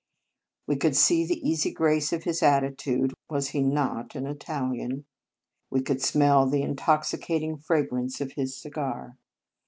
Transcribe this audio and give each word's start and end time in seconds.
We 0.65 0.77
could 0.77 0.95
see 0.95 1.27
the 1.27 1.39
easy 1.47 1.71
grace 1.71 2.11
of 2.11 2.23
his 2.23 2.41
attitude, 2.41 3.13
was 3.29 3.49
he 3.49 3.61
not 3.61 4.15
an 4.15 4.25
Italian? 4.25 5.05
we 5.69 5.83
could 5.83 6.01
smell 6.01 6.47
the 6.49 6.63
intoxicating 6.63 7.55
fra 7.59 7.85
20 7.85 7.89
Marianus 7.91 8.17
grance 8.17 8.21
of 8.21 8.31
his 8.31 8.57
cigar. 8.59 9.17